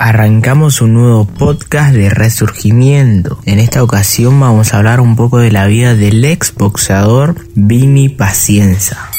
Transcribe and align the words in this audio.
Arrancamos 0.00 0.80
un 0.80 0.94
nuevo 0.94 1.24
podcast 1.24 1.92
de 1.92 2.08
resurgimiento. 2.08 3.40
En 3.46 3.58
esta 3.58 3.82
ocasión 3.82 4.38
vamos 4.38 4.72
a 4.72 4.76
hablar 4.76 5.00
un 5.00 5.16
poco 5.16 5.38
de 5.38 5.50
la 5.50 5.66
vida 5.66 5.96
del 5.96 6.24
ex 6.24 6.54
boxeador 6.54 7.34
Vini 7.56 8.08
Pacienza. 8.08 9.10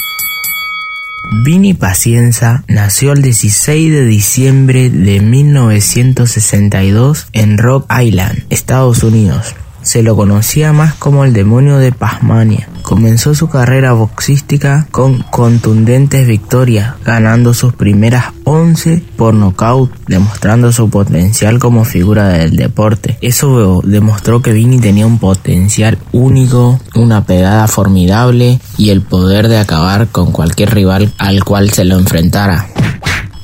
Vini 1.44 1.74
Pacienza 1.74 2.64
nació 2.70 3.12
el 3.12 3.22
16 3.22 3.92
de 3.92 4.06
diciembre 4.06 4.90
de 4.90 5.20
1962 5.20 7.28
en 7.34 7.58
Rock 7.58 7.92
Island, 8.02 8.46
Estados 8.50 9.04
Unidos. 9.04 9.56
Se 9.82 10.04
lo 10.04 10.16
conocía 10.16 10.74
más 10.74 10.94
como 10.96 11.24
el 11.26 11.34
demonio 11.34 11.78
de 11.78 11.92
Pasmania. 11.92 12.70
Comenzó 12.82 13.36
su 13.36 13.50
carrera 13.50 13.94
boxística 13.94 14.88
con 14.92 15.22
contundentes 15.24 16.28
victorias, 16.28 16.96
ganando 17.04 17.54
sus 17.54 17.74
primeras 17.74 18.26
11 18.46 19.04
por 19.16 19.34
nocaut, 19.34 19.92
demostrando 20.08 20.72
su 20.72 20.90
potencial 20.90 21.60
como 21.60 21.86
figura 21.86 22.30
del 22.30 22.56
deporte. 22.56 23.18
Eso 23.22 23.82
demostró 23.84 24.42
que 24.42 24.54
Vini 24.54 24.80
tenía 24.80 25.06
un 25.06 25.20
potencial 25.20 25.98
único, 26.12 26.80
una 26.96 27.26
pegada 27.26 27.68
formidable 27.68 28.60
y 28.78 28.90
el 28.90 29.02
poder 29.02 29.48
de 29.48 29.60
acabar 29.60 30.08
con 30.08 30.32
cualquier 30.32 30.74
rival 30.74 31.14
al 31.18 31.44
cual 31.44 31.70
se 31.70 31.86
lo 31.86 32.00
enfrentara 32.00 32.68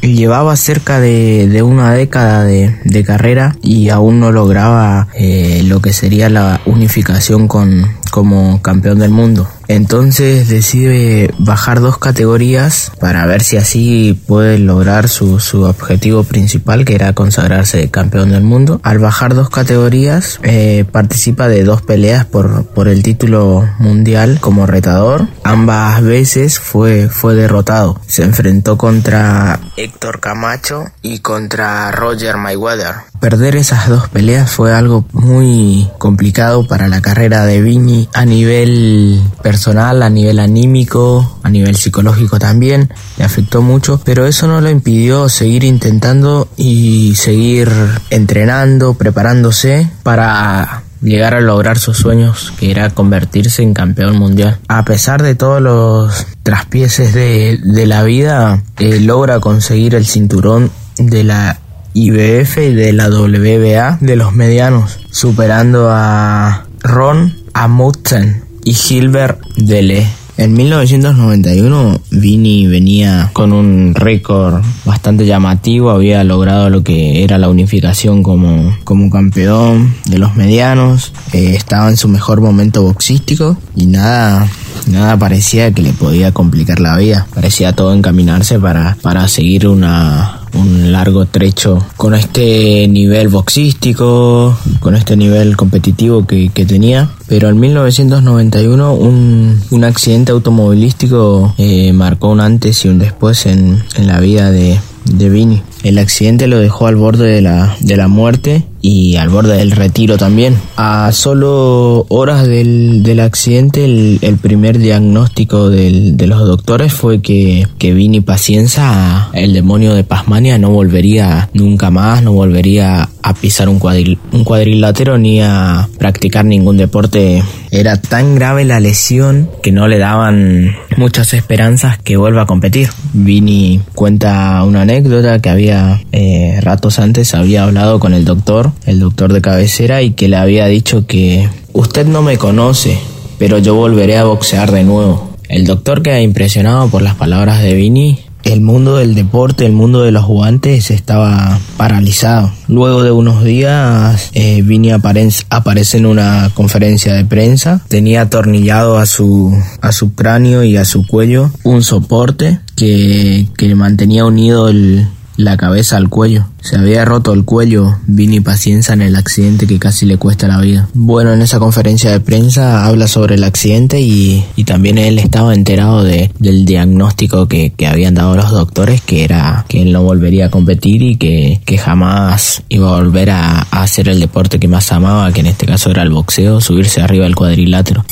llevaba 0.01 0.55
cerca 0.55 0.99
de, 0.99 1.61
una 1.63 1.93
década 1.93 2.43
de, 2.43 3.03
carrera 3.05 3.55
y 3.61 3.89
aún 3.89 4.19
no 4.19 4.31
lograba 4.31 5.07
eh, 5.13 5.63
lo 5.65 5.81
que 5.81 5.93
sería 5.93 6.29
la 6.29 6.61
unificación 6.65 7.47
con, 7.47 7.85
como 8.11 8.61
campeón 8.61 8.99
del 8.99 9.11
mundo. 9.11 9.47
Entonces 9.67 10.49
decide 10.49 11.33
bajar 11.37 11.79
dos 11.79 11.97
categorías 11.97 12.91
para 12.99 13.25
ver 13.25 13.43
si 13.43 13.57
así 13.57 14.19
puede 14.27 14.59
lograr 14.59 15.09
su, 15.09 15.35
objetivo 15.65 16.23
principal 16.23 16.85
que 16.85 16.95
era 16.95 17.13
consagrarse 17.13 17.89
campeón 17.89 18.31
del 18.31 18.43
mundo. 18.43 18.79
Al 18.83 18.99
bajar 18.99 19.35
dos 19.35 19.49
categorías 19.49 20.39
eh, 20.43 20.85
participa 20.91 21.47
de 21.47 21.63
dos 21.63 21.81
peleas 21.81 22.25
por, 22.25 22.65
por 22.65 22.87
el 22.87 23.03
título 23.03 23.67
mundial 23.79 24.39
como 24.41 24.65
retador. 24.65 25.27
Ambas 25.43 26.01
veces 26.03 26.59
fue, 26.59 27.09
fue 27.09 27.35
derrotado. 27.35 27.99
Se 28.07 28.23
enfrentó 28.23 28.77
contra 28.77 29.59
Héctor 29.77 30.19
Camacho 30.19 30.85
y 31.01 31.19
contra 31.19 31.91
Roger 31.91 32.37
Mayweather. 32.37 32.95
Perder 33.19 33.55
esas 33.55 33.89
dos 33.89 34.09
peleas 34.09 34.51
fue 34.51 34.73
algo 34.73 35.05
muy 35.13 35.89
complicado 35.97 36.67
para 36.67 36.87
la 36.87 37.01
carrera 37.01 37.45
de 37.45 37.61
Vini 37.61 38.07
a 38.13 38.25
nivel 38.25 39.21
personal, 39.41 39.54
a 40.03 40.09
nivel 40.09 40.39
anímico, 40.39 41.39
a 41.43 41.49
nivel 41.49 41.75
psicológico 41.75 42.39
también. 42.39 42.89
Le 43.17 43.23
afectó 43.23 43.61
mucho, 43.61 43.99
pero 44.03 44.25
eso 44.25 44.47
no 44.47 44.61
lo 44.61 44.69
impidió 44.69 45.29
seguir 45.29 45.63
intentando 45.63 46.47
y 46.57 47.15
seguir 47.15 47.71
entrenando, 48.09 48.93
preparándose 48.95 49.89
para 50.03 50.83
llegar 51.01 51.35
a 51.35 51.41
lograr 51.41 51.77
sus 51.77 51.97
sueños, 51.97 52.53
que 52.57 52.71
era 52.71 52.89
convertirse 52.89 53.61
en 53.61 53.73
campeón 53.73 54.17
mundial. 54.17 54.59
A 54.67 54.85
pesar 54.85 55.21
de 55.21 55.35
todos 55.35 55.61
los 55.61 56.25
traspieces 56.43 57.13
de, 57.13 57.85
la 57.85 58.03
vida, 58.03 58.63
eh, 58.79 58.99
logra 58.99 59.39
conseguir 59.39 59.95
el 59.95 60.05
cinturón 60.05 60.71
de 60.97 61.23
la 61.23 61.59
IBF 61.93 62.57
y 62.57 62.73
de 62.73 62.93
la 62.93 63.09
WBA 63.09 63.99
de 64.01 64.15
los 64.15 64.33
medianos, 64.33 64.99
superando 65.11 65.89
a 65.91 66.65
Ron 66.81 67.35
Amundsen 67.53 68.44
y 68.65 68.73
Gilbert 68.73 69.39
Dele. 69.55 70.05
En 70.37 70.51
1991 70.51 72.01
Vini 72.11 72.67
venía 72.67 73.29
con 73.31 73.53
un 73.53 73.95
récord 73.95 74.61
bastante 74.83 75.25
llamativo, 75.25 75.91
había 75.91 76.25
logrado 76.25 76.69
lo 76.69 76.83
que 76.83 77.23
era 77.23 77.37
la 77.37 77.47
unificación 77.47 78.21
como, 78.21 78.77
como 78.83 79.09
campeón 79.09 79.95
de 80.07 80.17
los 80.17 80.35
medianos, 80.35 81.13
eh, 81.31 81.53
estaba 81.55 81.87
en 81.87 81.95
su 81.95 82.09
mejor 82.09 82.41
momento 82.41 82.83
boxístico 82.83 83.57
y 83.77 83.85
nada, 83.85 84.45
nada 84.87 85.17
parecía 85.17 85.71
que 85.71 85.81
le 85.81 85.93
podía 85.93 86.33
complicar 86.33 86.81
la 86.81 86.97
vida, 86.97 87.27
parecía 87.33 87.71
todo 87.71 87.93
encaminarse 87.93 88.59
para, 88.59 88.97
para 89.01 89.29
seguir 89.29 89.69
una, 89.69 90.34
un 90.55 90.91
largo 90.91 91.25
trecho 91.25 91.85
con 91.97 92.15
este 92.15 92.87
nivel 92.87 93.29
boxístico, 93.29 94.57
con 94.79 94.95
este 94.95 95.15
nivel 95.15 95.55
competitivo 95.55 96.25
que, 96.25 96.49
tenía. 96.65 97.09
Pero 97.27 97.49
en 97.49 97.59
1991 97.59 98.93
un, 98.93 99.61
un 99.69 99.83
accidente 99.83 100.31
automovilístico 100.31 101.53
eh, 101.57 101.93
marcó 101.93 102.29
un 102.29 102.39
antes 102.39 102.85
y 102.85 102.89
un 102.89 102.99
después 102.99 103.45
en, 103.45 103.83
en 103.95 104.07
la 104.07 104.19
vida 104.19 104.51
de, 104.51 104.79
de 105.05 105.29
Vini. 105.29 105.61
El 105.83 105.99
accidente 105.99 106.47
lo 106.47 106.59
dejó 106.59 106.87
al 106.87 106.95
borde 106.95 107.29
de 107.29 107.41
la, 107.41 107.75
de 107.79 107.97
la 107.97 108.07
muerte 108.07 108.65
y 108.85 109.15
al 109.15 109.29
borde 109.29 109.57
del 109.57 109.71
retiro 109.71 110.15
también. 110.15 110.55
A 110.77 111.11
solo 111.11 112.05
horas 112.09 112.45
del, 112.45 113.01
del 113.01 113.19
accidente, 113.19 113.83
el, 113.83 114.19
el, 114.21 114.37
primer 114.37 114.77
diagnóstico 114.77 115.71
del, 115.71 116.17
de 116.17 116.27
los 116.27 116.39
doctores 116.41 116.93
fue 116.93 117.19
que, 117.19 117.67
que 117.79 117.95
Vini 117.95 118.21
Pacienza, 118.21 119.29
el 119.33 119.53
demonio 119.53 119.95
de 119.95 120.03
Pasmania, 120.03 120.59
no 120.59 120.69
volvería 120.69 121.49
nunca 121.53 121.89
más, 121.89 122.21
no 122.21 122.33
volvería 122.33 123.09
a 123.23 123.33
pisar 123.33 123.69
un, 123.69 123.79
cuadril, 123.79 124.19
un 124.31 124.43
cuadrilátero 124.43 125.17
ni 125.17 125.41
a 125.41 125.89
practicar 125.97 126.45
ningún 126.45 126.77
deporte. 126.77 127.43
Era 127.71 127.99
tan 127.99 128.35
grave 128.35 128.65
la 128.65 128.79
lesión 128.79 129.49
que 129.63 129.71
no 129.71 129.87
le 129.87 129.97
daban 129.97 130.75
muchas 130.95 131.33
esperanzas 131.33 131.97
que 131.97 132.17
vuelva 132.17 132.43
a 132.43 132.45
competir. 132.45 132.89
Vini 133.13 133.81
cuenta 133.95 134.63
una 134.63 134.83
anécdota 134.83 135.39
que 135.39 135.49
había 135.49 136.01
eh, 136.11 136.59
ratos 136.61 136.99
antes 136.99 137.33
había 137.33 137.63
hablado 137.63 137.99
con 137.99 138.13
el 138.13 138.25
doctor, 138.25 138.71
el 138.85 138.99
doctor 138.99 139.33
de 139.33 139.41
cabecera, 139.41 140.01
y 140.01 140.11
que 140.11 140.27
le 140.27 140.37
había 140.37 140.67
dicho 140.67 141.05
que 141.07 141.49
usted 141.73 142.05
no 142.05 142.21
me 142.21 142.37
conoce, 142.37 142.97
pero 143.37 143.57
yo 143.59 143.75
volveré 143.75 144.17
a 144.17 144.23
boxear 144.23 144.71
de 144.71 144.83
nuevo. 144.83 145.35
El 145.49 145.65
doctor 145.65 146.01
queda 146.01 146.21
impresionado 146.21 146.89
por 146.89 147.01
las 147.01 147.15
palabras 147.15 147.61
de 147.61 147.73
Vini. 147.73 148.19
El 148.43 148.61
mundo 148.61 148.97
del 148.97 149.15
deporte, 149.15 149.65
el 149.65 149.71
mundo 149.71 150.03
de 150.03 150.11
los 150.11 150.25
guantes 150.25 150.91
estaba 150.91 151.59
paralizado. 151.77 152.51
Luego 152.67 153.01
de 153.01 153.09
unos 153.09 153.43
días, 153.43 154.29
eh, 154.33 154.61
Vini 154.61 154.91
aparece 154.91 155.97
en 155.97 156.05
una 156.05 156.51
conferencia 156.53 157.13
de 157.13 157.25
prensa. 157.25 157.81
Tenía 157.87 158.21
atornillado 158.21 158.99
a 158.99 159.07
su, 159.07 159.51
a 159.81 159.91
su 159.91 160.13
cráneo 160.13 160.63
y 160.63 160.77
a 160.77 160.85
su 160.85 161.07
cuello 161.07 161.49
un 161.63 161.81
soporte 161.81 162.59
que, 162.75 163.47
que 163.57 163.73
mantenía 163.73 164.25
unido 164.25 164.69
el, 164.69 165.07
la 165.37 165.57
cabeza 165.57 165.97
al 165.97 166.09
cuello. 166.09 166.45
Se 166.61 166.77
había 166.77 167.05
roto 167.05 167.33
el 167.33 167.45
cuello 167.45 167.99
Vini 168.07 168.39
Pacienza 168.39 168.93
en 168.93 169.01
el 169.01 169.15
accidente 169.15 169.67
que 169.67 169.79
casi 169.79 170.05
le 170.05 170.17
cuesta 170.17 170.47
la 170.47 170.59
vida. 170.59 170.89
Bueno, 170.93 171.33
en 171.33 171.41
esa 171.41 171.59
conferencia 171.59 172.11
de 172.11 172.19
prensa 172.19 172.85
habla 172.85 173.07
sobre 173.07 173.35
el 173.35 173.43
accidente 173.43 174.01
y, 174.01 174.45
también 174.65 174.97
él 174.97 175.19
estaba 175.19 175.53
enterado 175.53 176.03
de, 176.03 176.31
del 176.39 176.65
diagnóstico 176.65 177.47
que, 177.47 177.73
habían 177.85 178.15
dado 178.15 178.35
los 178.35 178.49
doctores, 178.49 179.01
que 179.01 179.23
era 179.23 179.65
que 179.69 179.83
él 179.83 179.91
no 179.91 180.01
volvería 180.01 180.47
a 180.47 180.49
competir 180.49 181.03
y 181.03 181.17
que, 181.17 181.61
jamás 181.77 182.63
iba 182.69 182.89
a 182.89 183.01
volver 183.01 183.29
a, 183.29 183.59
a 183.59 183.83
hacer 183.83 184.09
el 184.09 184.19
deporte 184.19 184.59
que 184.59 184.67
más 184.67 184.91
amaba, 184.91 185.31
que 185.31 185.41
en 185.41 185.47
este 185.47 185.67
caso 185.67 185.91
era 185.91 186.01
el 186.01 186.09
boxeo, 186.09 186.61
subirse 186.61 187.01
arriba 187.01 187.25
del 187.25 187.35
cuadrilátero. 187.35 188.05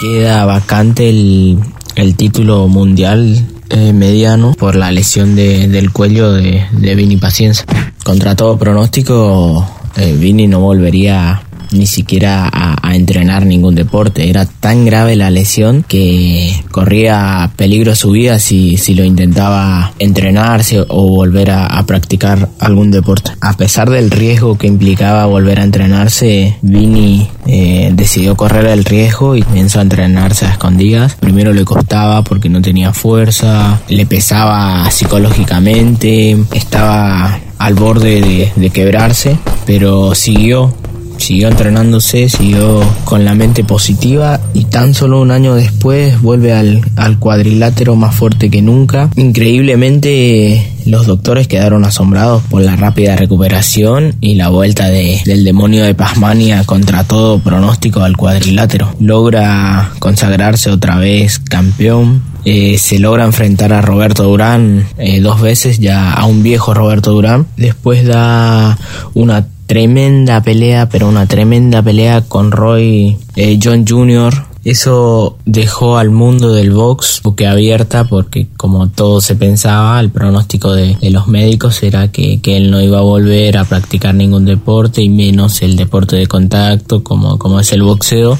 Queda 0.00 0.44
vacante 0.44 1.08
el, 1.08 1.58
el 1.94 2.16
título 2.16 2.66
mundial 2.68 3.46
eh, 3.72 3.92
mediano 3.92 4.52
por 4.52 4.76
la 4.76 4.92
lesión 4.92 5.34
de, 5.34 5.66
del 5.66 5.92
cuello 5.92 6.32
de, 6.32 6.66
de 6.72 6.94
Vini 6.94 7.16
Paciencia. 7.16 7.64
Contra 8.04 8.36
todo 8.36 8.58
pronóstico, 8.58 9.66
eh, 9.96 10.14
Vini 10.18 10.46
no 10.46 10.60
volvería 10.60 11.42
ni 11.72 11.86
siquiera 11.86 12.48
a, 12.52 12.78
entrenar 12.94 13.46
ningún 13.46 13.74
deporte. 13.74 14.28
Era 14.28 14.44
tan 14.44 14.84
grave 14.84 15.16
la 15.16 15.30
lesión 15.30 15.82
que 15.86 16.62
corría 16.70 17.50
peligro 17.56 17.94
su 17.94 18.10
vida 18.10 18.38
si, 18.38 18.76
si 18.76 18.94
lo 18.94 19.02
intentaba 19.02 19.92
entrenarse 19.98 20.84
o 20.88 21.08
volver 21.08 21.50
a, 21.50 21.82
practicar 21.86 22.48
algún 22.60 22.90
deporte. 22.90 23.32
A 23.40 23.56
pesar 23.56 23.90
del 23.90 24.10
riesgo 24.10 24.56
que 24.56 24.66
implicaba 24.66 25.26
volver 25.26 25.58
a 25.58 25.64
entrenarse, 25.64 26.58
Vini 26.62 27.28
eh, 27.46 27.90
decidió 27.92 28.36
correr 28.36 28.66
el 28.66 28.84
riesgo 28.84 29.36
y 29.36 29.42
comenzó 29.42 29.80
a 29.80 29.82
entrenarse 29.82 30.46
a 30.46 30.50
escondidas. 30.52 31.16
Primero 31.16 31.52
le 31.52 31.64
costaba 31.64 32.22
porque 32.22 32.48
no 32.48 32.62
tenía 32.62 32.92
fuerza, 32.92 33.80
le 33.88 34.06
pesaba 34.06 34.88
psicológicamente, 34.90 36.36
estaba 36.52 37.40
al 37.58 37.74
borde 37.74 38.52
de 38.54 38.70
quebrarse, 38.70 39.38
pero 39.66 40.14
siguió 40.14 40.74
siguió 41.22 41.48
entrenándose, 41.48 42.28
siguió 42.28 42.82
con 43.04 43.24
la 43.24 43.34
mente 43.34 43.64
positiva 43.64 44.40
y 44.54 44.64
tan 44.64 44.92
solo 44.92 45.20
un 45.20 45.30
año 45.30 45.54
después 45.54 46.20
vuelve 46.20 46.52
al, 46.52 46.82
cuadrilátero 47.18 47.94
más 47.94 48.14
fuerte 48.14 48.50
que 48.50 48.60
nunca. 48.60 49.08
Increíblemente 49.16 50.72
los 50.84 51.06
doctores 51.06 51.46
quedaron 51.46 51.84
asombrados 51.84 52.42
por 52.50 52.62
la 52.62 52.74
rápida 52.74 53.14
recuperación 53.14 54.16
y 54.20 54.34
la 54.34 54.48
vuelta 54.48 54.88
del 54.88 55.44
demonio 55.44 55.84
de 55.84 55.94
Pasmania 55.94 56.64
contra 56.64 57.04
todo 57.04 57.38
pronóstico 57.38 58.00
al 58.00 58.16
cuadrilátero. 58.16 58.92
Logra 58.98 59.92
consagrarse 60.00 60.70
otra 60.70 60.96
vez 60.96 61.38
campeón 61.38 62.32
eh, 62.44 62.76
se 62.78 62.98
logra 62.98 63.24
enfrentar 63.24 63.72
a 63.72 63.82
Roberto 63.82 64.24
Durán 64.24 64.86
eh, 64.98 65.20
dos 65.20 65.40
veces, 65.40 65.78
ya 65.78 66.12
a 66.12 66.26
un 66.26 66.42
viejo 66.42 66.74
Roberto 66.74 67.12
Durán. 67.12 67.46
Después 67.56 68.04
da 68.04 68.76
una 69.14 69.46
tremenda 69.72 70.42
pelea, 70.42 70.90
pero 70.90 71.08
una 71.08 71.24
tremenda 71.24 71.80
pelea 71.82 72.20
con 72.20 72.52
Roy 72.52 73.16
eh, 73.36 73.58
John 73.62 73.86
Jr., 73.88 74.34
eso 74.64 75.38
dejó 75.46 75.96
al 75.96 76.10
mundo 76.10 76.52
del 76.52 76.72
box 76.72 77.22
abierta 77.48 78.04
porque 78.04 78.48
como 78.58 78.88
todo 78.90 79.22
se 79.22 79.34
pensaba, 79.34 79.98
el 79.98 80.10
pronóstico 80.10 80.74
de, 80.74 80.98
los 81.10 81.26
médicos 81.26 81.82
era 81.82 82.08
que, 82.08 82.38
él 82.44 82.70
no 82.70 82.82
iba 82.82 82.98
a 82.98 83.02
volver 83.02 83.56
a 83.56 83.64
practicar 83.64 84.14
ningún 84.14 84.44
deporte 84.44 85.00
y 85.00 85.08
menos 85.08 85.62
el 85.62 85.74
deporte 85.74 86.16
de 86.16 86.26
contacto 86.26 87.02
como, 87.02 87.38
como 87.38 87.58
es 87.58 87.72
el 87.72 87.82
boxeo. 87.82 88.38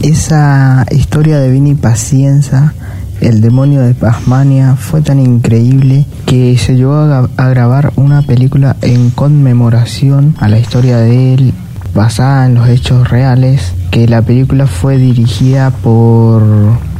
Esa 0.00 0.84
historia 0.90 1.38
de 1.38 1.50
Vini 1.50 1.74
Pacienza 1.74 2.74
el 3.24 3.40
demonio 3.40 3.80
de 3.80 3.94
Pasmania 3.94 4.76
fue 4.76 5.00
tan 5.00 5.18
increíble 5.18 6.04
que 6.26 6.58
se 6.58 6.76
llevó 6.76 6.94
a, 6.94 7.48
grabar 7.48 7.90
una 7.96 8.20
película 8.20 8.76
en 8.82 9.08
conmemoración 9.08 10.36
a 10.40 10.48
la 10.48 10.58
historia 10.58 10.98
de 10.98 11.32
él 11.32 11.54
basada 11.94 12.44
en 12.44 12.54
los 12.54 12.68
hechos 12.68 13.08
reales 13.08 13.72
que 13.90 14.06
la 14.06 14.20
película 14.20 14.66
fue 14.66 14.98
dirigida 14.98 15.70
por 15.70 16.42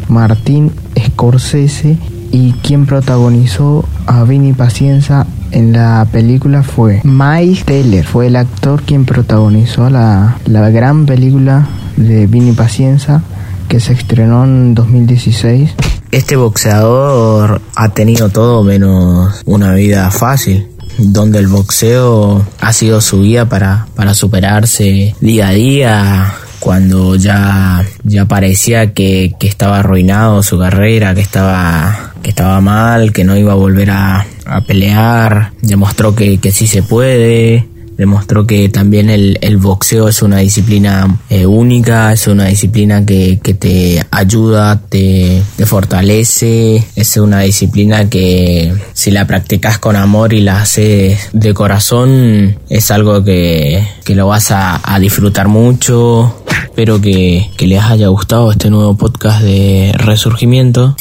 Martín 0.08 0.72
Scorsese 0.98 1.98
y 2.32 2.52
quien 2.62 2.86
protagonizó 2.86 3.84
a 4.06 4.24
Vinny 4.24 4.54
Pacienza 4.54 5.26
en 5.50 5.72
la 5.74 6.06
película 6.10 6.62
fue 6.62 7.02
Mike 7.04 7.64
Taylor, 7.66 8.04
fue 8.04 8.28
el 8.28 8.36
actor 8.36 8.82
quien 8.82 9.04
protagonizó 9.04 9.90
la, 9.90 10.38
la 10.46 10.70
gran 10.70 11.04
película 11.04 11.68
de 11.98 12.26
Vinny 12.26 12.52
Pacienza 12.52 13.22
que 13.68 13.78
se 13.78 13.92
estrenó 13.92 14.44
en 14.44 14.74
2016. 14.74 15.74
Este 16.14 16.36
boxeador 16.36 17.60
ha 17.74 17.88
tenido 17.88 18.28
todo 18.28 18.62
menos 18.62 19.42
una 19.46 19.74
vida 19.74 20.12
fácil 20.12 20.68
donde 20.96 21.40
el 21.40 21.48
boxeo 21.48 22.46
ha 22.60 22.72
sido 22.72 23.00
su 23.00 23.22
guía 23.22 23.48
para, 23.48 23.88
para 23.96 24.14
superarse 24.14 25.16
día 25.20 25.48
a 25.48 25.50
día, 25.50 26.34
cuando 26.60 27.16
ya, 27.16 27.84
ya 28.04 28.26
parecía 28.26 28.92
que, 28.92 29.34
que, 29.40 29.48
estaba 29.48 29.80
arruinado 29.80 30.44
su 30.44 30.56
carrera, 30.56 31.16
que 31.16 31.20
estaba, 31.20 32.12
que 32.22 32.30
estaba 32.30 32.60
mal, 32.60 33.12
que 33.12 33.24
no 33.24 33.36
iba 33.36 33.50
a 33.50 33.56
volver 33.56 33.90
a, 33.90 34.24
a 34.46 34.60
pelear, 34.60 35.50
demostró 35.62 36.14
que, 36.14 36.38
que 36.38 36.52
sí 36.52 36.68
se 36.68 36.84
puede, 36.84 37.66
demostró 37.96 38.46
que 38.46 38.68
también 38.68 39.10
el, 39.10 39.56
boxeo 39.58 40.08
es 40.08 40.22
una 40.22 40.38
disciplina 40.38 41.20
eh, 41.30 41.46
única, 41.46 42.12
es 42.12 42.26
una 42.26 42.46
disciplina 42.46 43.06
que, 43.06 43.38
te 43.58 44.04
ayuda, 44.10 44.80
te, 44.88 45.42
te, 45.56 45.66
fortalece, 45.66 46.84
es 46.96 47.16
una 47.16 47.40
disciplina 47.40 48.10
que 48.10 48.74
si 48.92 49.10
la 49.10 49.26
practicas 49.26 49.78
con 49.78 49.96
amor 49.96 50.32
y 50.32 50.40
la 50.40 50.60
haces 50.60 51.28
de 51.32 51.54
corazón, 51.54 52.58
es 52.68 52.90
algo 52.90 53.22
que, 53.22 53.86
que 54.04 54.14
lo 54.14 54.26
vas 54.26 54.50
a, 54.50 54.80
a 54.84 54.98
disfrutar 54.98 55.48
mucho. 55.48 56.42
Espero 56.64 57.00
que, 57.00 57.50
que 57.56 57.66
les 57.66 57.82
haya 57.82 58.08
gustado 58.08 58.50
este 58.50 58.70
nuevo 58.70 58.96
podcast 58.96 59.42
de 59.42 59.92
Resurgimiento. 59.96 60.96